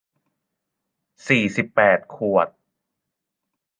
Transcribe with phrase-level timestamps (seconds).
[1.27, 2.47] สี่สิบแปดขวด